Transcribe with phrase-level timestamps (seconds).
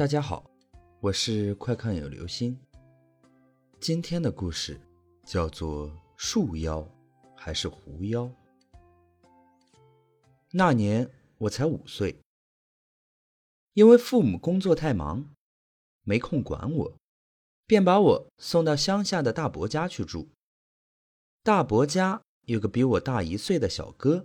[0.00, 0.50] 大家好，
[1.00, 2.58] 我是快看有流星。
[3.78, 4.80] 今天的故事
[5.26, 6.82] 叫做《树妖
[7.36, 8.22] 还是狐妖》。
[10.52, 11.06] 那年
[11.36, 12.18] 我才五岁，
[13.74, 15.28] 因为父母工作太忙，
[16.04, 16.96] 没空管我，
[17.66, 20.30] 便把我送到乡下的大伯家去住。
[21.42, 24.24] 大伯家有个比我大一岁的小哥，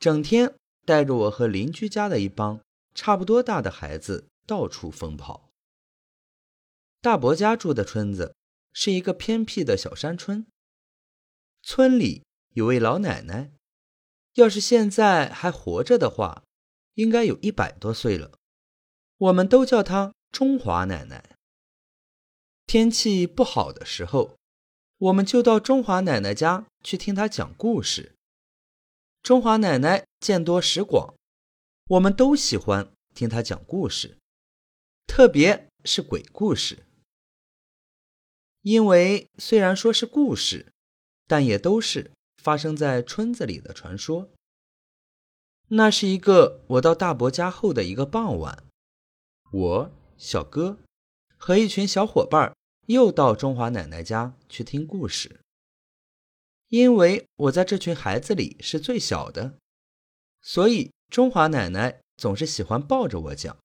[0.00, 0.52] 整天
[0.84, 2.58] 带着我和邻居家的一帮
[2.92, 4.26] 差不多大的孩子。
[4.50, 5.48] 到处疯跑。
[7.00, 8.34] 大伯家住的村子
[8.72, 10.44] 是一个偏僻的小山村。
[11.62, 12.24] 村里
[12.54, 13.52] 有位老奶奶，
[14.34, 16.42] 要是现在还活着的话，
[16.94, 18.32] 应该有一百多岁了。
[19.18, 21.36] 我们都叫她中华奶奶。
[22.66, 24.36] 天气不好的时候，
[24.98, 28.16] 我们就到中华奶奶家去听她讲故事。
[29.22, 31.14] 中华奶奶见多识广，
[31.86, 34.16] 我们都喜欢听她讲故事。
[35.10, 36.84] 特别是鬼故事，
[38.62, 40.72] 因为虽然说是故事，
[41.26, 44.30] 但也都是发生在村子里的传说。
[45.70, 48.62] 那是一个我到大伯家后的一个傍晚，
[49.50, 50.78] 我小哥
[51.36, 52.54] 和一群小伙伴
[52.86, 55.40] 又到中华奶奶家去听故事。
[56.68, 59.58] 因为我在这群孩子里是最小的，
[60.40, 63.58] 所以中华奶奶总是喜欢抱着我讲。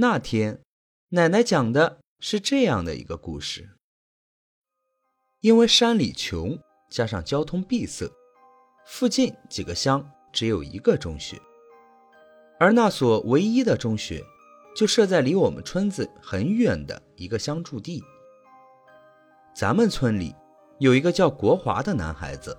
[0.00, 0.60] 那天，
[1.08, 3.70] 奶奶讲的是这样的一个故事：
[5.40, 6.56] 因为山里穷，
[6.88, 8.08] 加上交通闭塞，
[8.86, 11.36] 附近几个乡只有一个中学，
[12.60, 14.22] 而那所唯一的中学
[14.76, 18.00] 就设在离我们村子很远的一个乡驻地。
[19.52, 20.32] 咱们村里
[20.78, 22.56] 有一个叫国华的男孩子，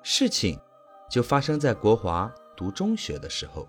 [0.00, 0.56] 事情
[1.10, 3.68] 就发生在国华读中学的时候。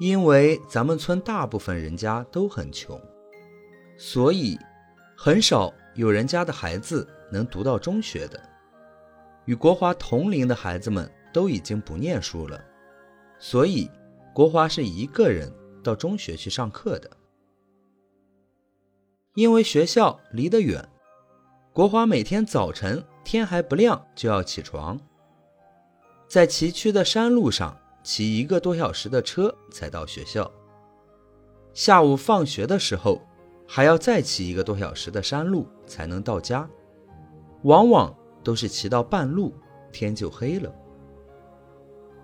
[0.00, 3.00] 因为咱们村大部分人家都很穷，
[3.96, 4.58] 所以
[5.16, 8.40] 很少有人家的孩子能读到中学的。
[9.44, 12.62] 与国华同龄的孩子们都已经不念书了，
[13.38, 13.88] 所以
[14.32, 17.08] 国华是一个人到中学去上课的。
[19.34, 20.88] 因为学校离得远，
[21.72, 24.98] 国华每天早晨天还不亮就要起床，
[26.26, 27.80] 在崎岖的山路上。
[28.04, 30.48] 骑一个多小时的车才到学校。
[31.72, 33.20] 下午放学的时候，
[33.66, 36.68] 还要再骑一个多小时的山路才能到家，
[37.62, 38.14] 往往
[38.44, 39.54] 都是骑到半路，
[39.90, 40.72] 天就黑了。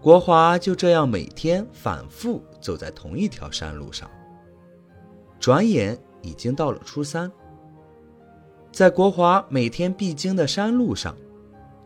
[0.03, 4.09] 国华就这样每天反复走在同一条山路上。
[5.39, 7.33] 转眼已经到了初三，
[8.71, 11.17] 在国华每天必经的山路上，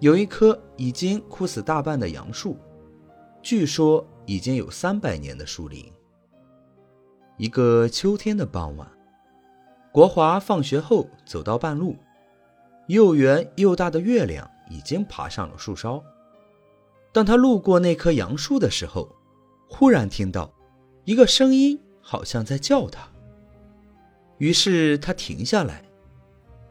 [0.00, 2.56] 有一棵已经枯死大半的杨树。
[3.44, 5.93] 据说已经有三百年的树龄。
[7.37, 8.91] 一个秋天的傍晚，
[9.93, 11.94] 国华放学后走到半路，
[12.87, 16.03] 又圆又大的月亮已经爬上了树梢。
[17.12, 19.15] 当他路过那棵杨树的时候，
[19.69, 20.50] 忽然听到
[21.04, 23.06] 一个声音，好像在叫他。
[24.38, 25.84] 于是他停下来，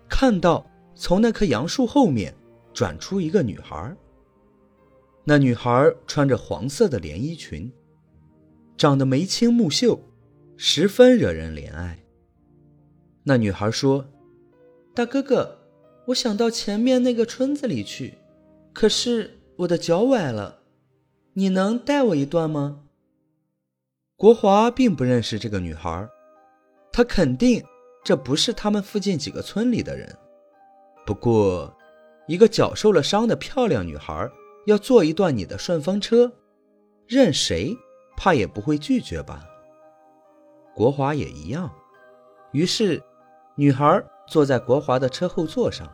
[0.10, 2.34] 看到从那棵杨树后面
[2.74, 3.96] 转出一个女孩。
[5.26, 7.72] 那女孩穿着黄色的连衣裙，
[8.76, 10.02] 长得眉清目秀，
[10.58, 12.00] 十分惹人怜爱。
[13.24, 14.06] 那女孩说
[14.94, 15.60] ：“大哥哥，
[16.08, 18.16] 我想到前面那个村子里去，
[18.74, 20.60] 可是我的脚崴了，
[21.34, 22.82] 你能带我一段吗？”
[24.18, 26.06] 国华并不认识这个女孩，
[26.92, 27.64] 他肯定
[28.04, 30.14] 这不是他们附近几个村里的人。
[31.06, 31.74] 不过，
[32.28, 34.30] 一个脚受了伤的漂亮女孩。
[34.66, 36.32] 要坐一段你的顺风车，
[37.08, 37.78] 任谁
[38.16, 39.44] 怕也不会拒绝吧。
[40.74, 41.72] 国华也一样。
[42.52, 43.02] 于是，
[43.56, 45.92] 女孩坐在国华的车后座上。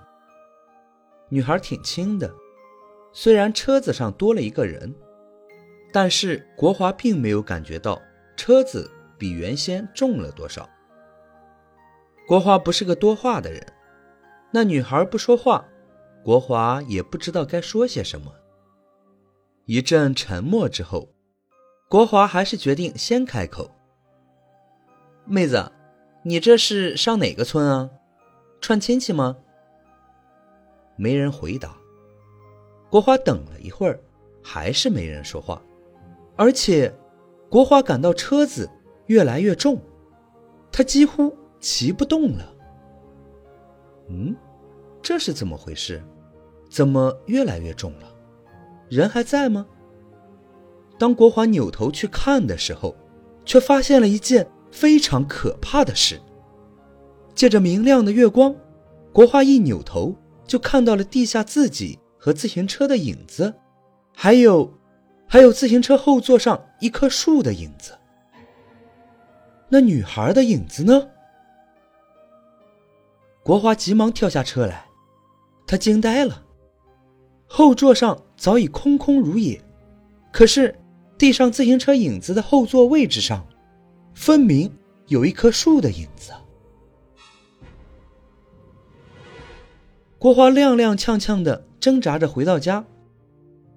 [1.30, 2.32] 女孩挺轻的，
[3.14, 4.94] 虽然车子上多了一个人，
[5.92, 8.02] 但是国华并没有感觉到
[8.36, 10.68] 车子比原先重了多少。
[12.28, 13.66] 国华不是个多话的人，
[14.52, 15.66] 那女孩不说话，
[16.24, 18.32] 国华也不知道该说些什么。
[19.70, 21.10] 一阵沉默之后，
[21.88, 23.70] 国华还是决定先开口
[25.30, 25.72] ：“妹子，
[26.24, 27.88] 你这是上哪个村啊？
[28.62, 29.38] 串亲戚吗？”
[30.98, 31.78] 没人回答。
[32.90, 34.00] 国华等了一会儿，
[34.42, 35.62] 还是没人说话，
[36.36, 36.92] 而且
[37.48, 38.68] 国华感到车子
[39.06, 39.80] 越来越重，
[40.72, 42.56] 他几乎骑不动了。
[44.08, 44.36] 嗯，
[45.00, 46.04] 这是怎么回事？
[46.72, 48.09] 怎么越来越重了？
[48.90, 49.66] 人还在吗？
[50.98, 52.96] 当国华扭头去看的时候，
[53.46, 56.20] 却发现了一件非常可怕的事，
[57.34, 58.54] 借着明亮的月光，
[59.14, 60.16] 国华一扭头
[60.46, 63.54] 就看到了地下自己和自行车的影子，
[64.14, 64.74] 还有，
[65.28, 67.94] 还有自行车后座上一棵树的影子。
[69.70, 71.08] 那女孩的影子呢？
[73.44, 74.86] 国华急忙跳下车来，
[75.66, 76.44] 他惊呆了。
[77.52, 79.60] 后座上早已空空如也，
[80.32, 80.74] 可是
[81.18, 83.46] 地上自行车影子的后座位置上，
[84.14, 84.72] 分明
[85.08, 86.32] 有一棵树的影子。
[90.20, 92.86] 国华踉踉跄跄的挣扎着回到家，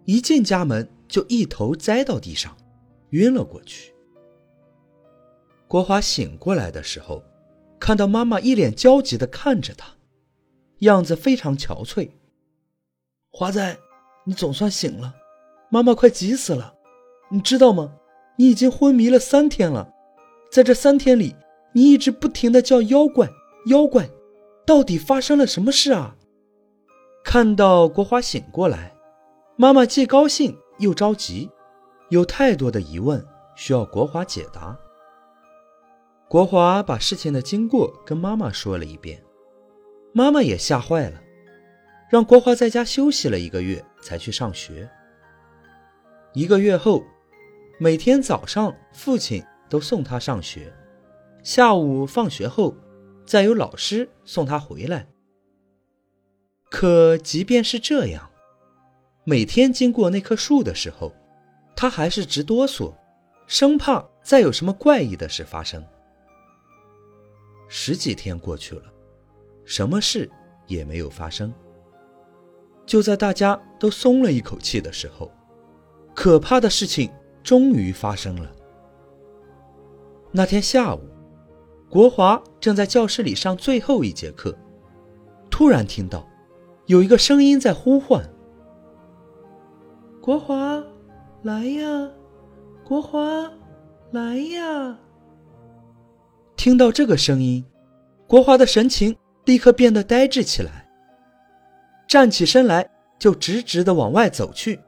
[0.05, 2.55] 一进家门就一头栽到地上，
[3.11, 3.95] 晕了过去。
[5.67, 7.25] 国华醒过来的时候，
[7.81, 9.97] 看到妈妈一脸焦急的看着他，
[10.81, 12.11] 样子非常憔悴。
[13.35, 13.79] 华仔，
[14.25, 15.15] 你总算醒了，
[15.71, 16.75] 妈妈快急死了，
[17.31, 17.95] 你知道吗？
[18.37, 19.91] 你已经昏迷了三天了，
[20.51, 21.35] 在这三天里，
[21.73, 23.31] 你一直不停的叫妖怪，
[23.69, 24.11] 妖怪，
[24.67, 26.15] 到底发生了什么事啊？
[27.25, 28.95] 看到国华醒过来，
[29.57, 31.51] 妈妈既高兴又着急，
[32.11, 33.25] 有太多的疑问
[33.57, 34.79] 需要国华解答。
[36.29, 39.23] 国华把事情的经过跟妈妈说了一遍，
[40.13, 41.22] 妈妈也吓坏了，
[42.13, 44.87] 让国华在家休息了一个月才去上学。
[46.35, 47.03] 一个月后，
[47.81, 50.71] 每天早上父亲都送他上学，
[51.43, 52.77] 下午放学后
[53.25, 55.07] 再由老师送他回来。
[56.69, 58.31] 可即便是这样，
[59.25, 61.15] 每天经过那棵树的时候，
[61.75, 62.95] 他还是直哆嗦，
[63.47, 65.83] 生怕再有什么怪异的事发生。
[67.69, 68.93] 十几天过去了，
[69.65, 70.31] 什么事
[70.67, 71.51] 也没有发生。
[72.93, 75.33] 就在大家都松了一口气的时候，
[76.15, 77.11] 可怕的事情
[77.43, 78.53] 终于发生了。
[80.31, 81.01] 那天下午，
[81.89, 84.55] 国华正在教室里上最后一节课，
[85.51, 86.29] 突然听到
[86.85, 88.23] 有一个声音在呼唤
[90.21, 90.85] ：“国华，
[91.45, 92.11] 来呀！
[92.85, 93.51] 国华，
[94.11, 94.99] 来呀！”
[96.57, 97.65] 听到这个声音，
[98.27, 99.17] 国华的神情
[99.47, 100.82] 立刻变得呆滞起来。
[102.13, 104.79] 站起身来，就直直的往外走去。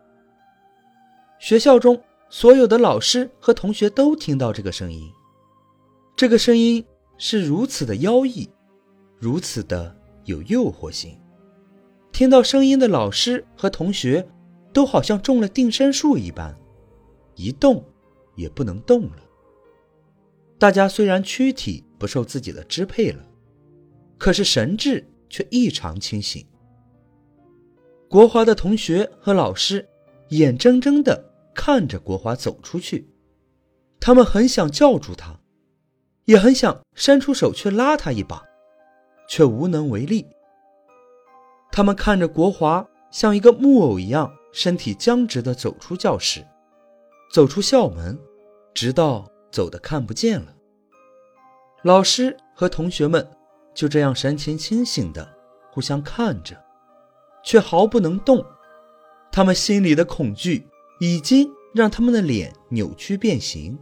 [1.39, 1.99] 学校中
[2.29, 5.11] 所有的老师和同学都听到这个声音，
[6.15, 6.85] 这个声音
[7.17, 8.47] 是如此的妖异，
[9.19, 11.19] 如此的有诱惑性。
[12.13, 14.29] 听到声音的老师和同学，
[14.71, 16.55] 都好像中了定身术一般，
[17.37, 17.83] 一动
[18.37, 19.17] 也不能动了。
[20.59, 23.25] 大家虽然躯体不受自己的支配了，
[24.19, 26.47] 可是神智却异常清醒。
[28.15, 29.89] 国华的同学和老师
[30.29, 33.11] 眼睁睁地看着国华走出去，
[33.99, 35.41] 他们很想叫住他，
[36.27, 38.41] 也很想伸出手去拉他一把，
[39.29, 40.29] 却无能为力。
[41.73, 46.47] 他们看着国华像一个木偶一样，身体僵直地走出教室，
[47.33, 48.17] 走出校门，
[48.73, 49.29] 直到。
[49.51, 50.55] 走的看不见了。
[51.83, 53.29] 老师和同学们
[53.73, 55.29] 就这样神情清醒的
[55.71, 56.64] 互相看着，
[57.45, 58.45] 却毫不能动。
[59.31, 60.67] 他们心里的恐惧
[61.01, 63.79] 已经让他们的脸扭曲变形。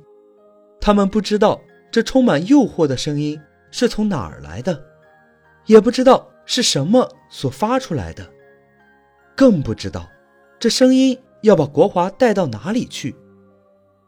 [0.81, 1.61] 他们不知道
[1.91, 3.41] 这充满诱惑的声音
[3.71, 4.85] 是从哪儿来的，
[5.67, 8.29] 也不知道是什么所发出来的，
[9.37, 10.09] 更不知道
[10.59, 13.15] 这声音要把国华带到哪里去，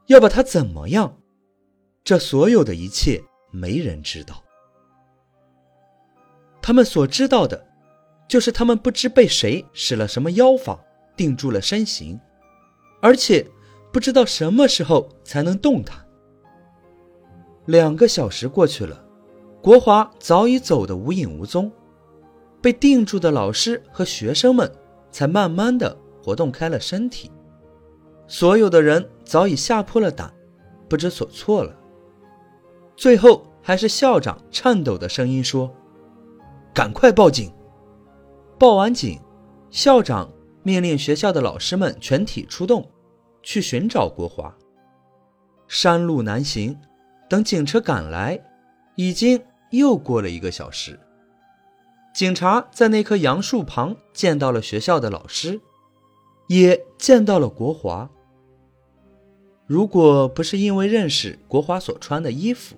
[0.06, 1.18] 要把他怎么样。
[2.02, 4.42] 这所有的一切，没人知道。
[6.60, 7.66] 他们所知道的，
[8.26, 10.78] 就是他们不知被谁使了什么妖法，
[11.16, 12.18] 定住了身形，
[13.00, 13.46] 而且
[13.92, 15.96] 不知道什么时候才能动弹。
[17.66, 19.04] 两个小时过去了，
[19.62, 21.70] 国华早已走得无影无踪，
[22.60, 24.70] 被定住的老师和学生们
[25.10, 27.30] 才慢慢的活动开了身体。
[28.26, 30.32] 所有的人早已吓破了胆，
[30.88, 31.74] 不知所措了。
[32.96, 35.74] 最后，还是校长颤抖的声音说
[36.74, 37.52] ：“赶快报警！”
[38.58, 39.20] 报完警，
[39.70, 40.32] 校长
[40.62, 42.88] 命令学校的老师们全体出动，
[43.42, 44.54] 去寻找国华。
[45.66, 46.78] 山路难行，
[47.28, 48.40] 等警车赶来，
[48.94, 50.98] 已经又过了一个小时。
[52.14, 55.60] 警察在那棵杨树旁见到了学校的老师，
[56.46, 58.08] 也见到了国华。
[59.66, 62.76] 如果不是因为认识国华所穿的衣服，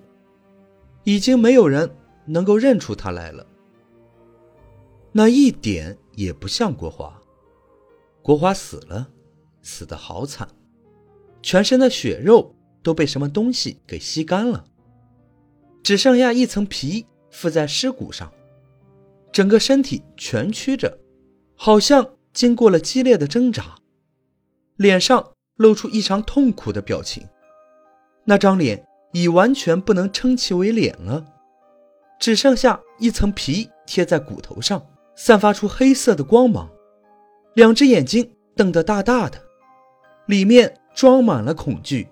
[1.03, 3.45] 已经没有人能够认出他来了。
[5.17, 7.19] 那一点也不像国华。
[8.21, 9.09] 国华死了，
[9.63, 10.47] 死得好惨，
[11.41, 14.63] 全身的血肉都被什么东西给吸干了，
[15.81, 18.31] 只剩下一层皮附在尸骨上，
[19.31, 20.99] 整个身体蜷曲着，
[21.55, 23.73] 好像经过了激烈的挣扎，
[24.75, 27.27] 脸上露出异常痛苦的表情。
[28.23, 31.25] 那张脸已完全不能称其为脸了，
[32.19, 34.85] 只剩下一层皮贴在骨头上，
[35.17, 36.69] 散发出黑色的光芒，
[37.55, 39.37] 两只眼睛瞪得大大的，
[40.27, 42.07] 里面装满了恐惧，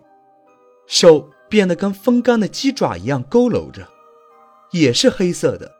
[0.85, 1.31] 手。
[1.47, 3.87] 变得跟风干的鸡爪一样佝偻着，
[4.71, 5.71] 也是黑色的。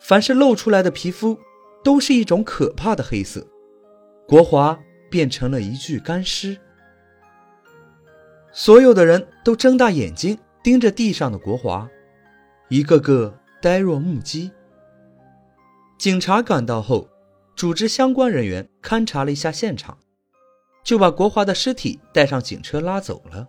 [0.00, 1.38] 凡是露出来的皮肤，
[1.84, 3.46] 都是一种可怕的黑色。
[4.26, 4.76] 国华
[5.10, 6.56] 变成了一具干尸。
[8.50, 11.86] 所有的人都睁大眼睛盯着地上的国华，
[12.70, 14.50] 一个个呆若木鸡。
[15.98, 17.08] 警察赶到后，
[17.54, 19.96] 组织相关人员勘察了一下现场，
[20.84, 23.48] 就把国华的尸体带上警车拉走了。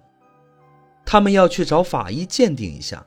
[1.06, 3.06] 他们要去找法医鉴定一下，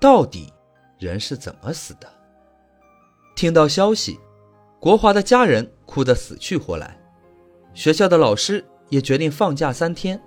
[0.00, 0.52] 到底
[0.98, 2.08] 人是怎么死的。
[3.36, 4.18] 听到消息，
[4.80, 6.98] 国华的家人哭得死去活来，
[7.74, 10.20] 学校的老师也决定放假三天，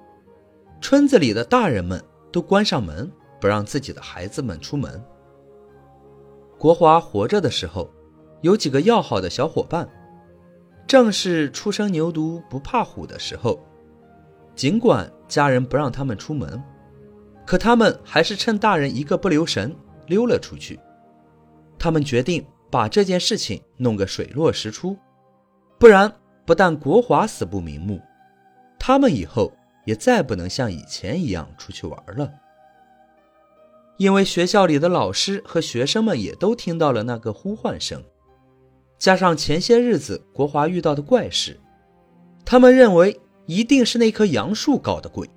[0.82, 5.04] 村子里的大人们都关上门，不让自己的孩子们出门。
[6.58, 7.90] 国华活着的时候，
[8.46, 9.90] 有几个要好的小伙伴，
[10.86, 13.60] 正是初生牛犊不怕虎的时候，
[14.54, 16.64] 尽管家人不让他们出门。
[17.44, 19.75] 可他们还是趁大人一个不留神
[20.06, 20.80] 溜了出去。
[21.80, 24.96] 他们决定把这件事情弄个水落石出，
[25.80, 26.14] 不然
[26.46, 28.00] 不但国华死不瞑目，
[28.78, 29.52] 他们以后
[29.86, 32.32] 也再不能像以前一样出去玩了。
[33.98, 38.04] 因为学校里的老师和学生们也都听到了那个呼唤声，
[39.06, 41.60] 加上前些日子国华遇到的怪事，
[42.44, 45.30] 他们认为一定是那棵杨树搞的鬼。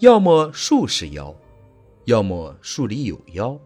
[0.00, 1.34] 要么树是妖，
[2.04, 3.58] 要么树里有妖。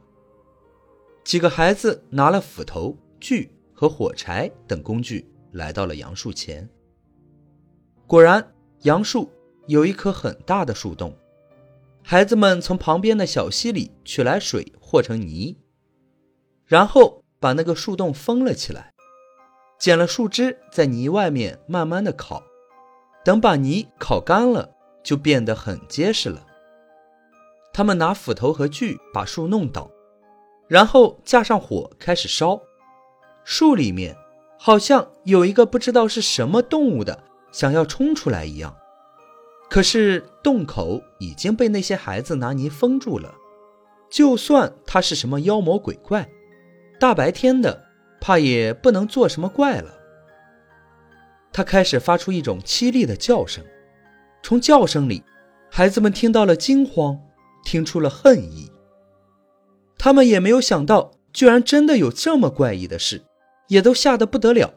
[1.25, 6.69] 几个孩子拿了斧头、锯和火柴等工具，来到了杨树前。
[8.07, 9.29] 果然，杨树
[9.67, 11.12] 有一棵很大的树洞。
[12.05, 15.57] 孩子们从旁边的小溪里取来水和成泥，
[16.67, 18.93] 然后把那个树洞封了起来，
[19.85, 22.43] 捡了树枝在泥外面慢慢的烤，
[23.23, 24.71] 等把泥烤干了。
[25.03, 26.47] 就变得很结实了。
[27.71, 29.91] 他们拿斧头和锯把树弄倒，
[30.69, 32.62] 然后架上火开始烧。
[33.45, 34.17] 树里面
[34.59, 37.23] 好像有一个不知道是什么动物的，
[37.53, 38.75] 想要冲出来一样。
[39.69, 43.35] 可是洞口已经被那些孩子拿泥封住了。
[44.09, 46.26] 就算他是什么妖魔鬼怪，
[46.99, 47.84] 大白天的，
[48.26, 49.93] 怕也不能做什么怪了。
[51.52, 53.62] 他开始发出一种凄厉的叫声。
[54.43, 55.23] 从叫声里，
[55.71, 57.21] 孩子们听到了惊慌，
[57.66, 58.73] 听出了恨意。
[59.99, 63.23] 他们也没有想到，居然真的有这么怪异的事，
[63.69, 64.73] 也都吓得不得了，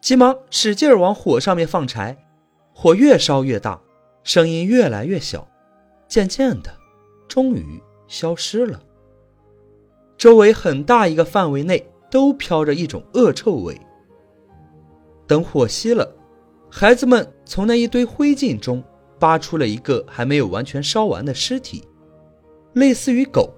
[0.00, 2.16] 急忙使劲往火上面放柴。
[2.72, 3.80] 火越烧越大，
[4.22, 5.48] 声音越来越小，
[6.06, 6.72] 渐渐的，
[7.26, 8.80] 终于消失了。
[10.16, 11.84] 周围很大一个范围内
[12.16, 13.78] 都飘着一种恶臭味。
[15.26, 16.16] 等火熄了，
[16.70, 18.82] 孩子们从那一堆灰烬中。
[19.18, 21.82] 扒出了一个还没有完全烧完的尸体，
[22.74, 23.50] 类似于狗，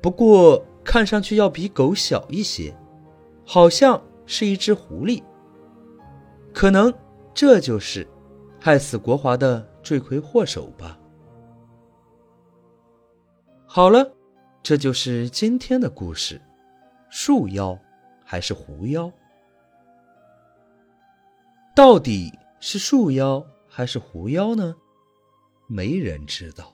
[0.00, 2.74] 不过看上去要比狗小一些，
[3.44, 5.22] 好像是一只狐狸。
[6.54, 6.90] 可能
[7.34, 8.08] 这就是
[8.58, 10.98] 害死国华的罪魁祸首吧。
[13.66, 14.10] 好了，
[14.62, 16.40] 这就是今天的故事：
[17.10, 17.76] 树妖
[18.24, 19.10] 还是狐妖？
[21.74, 23.44] 到底是树妖？
[23.68, 24.74] 还是狐妖呢？
[25.66, 26.72] 没人知道。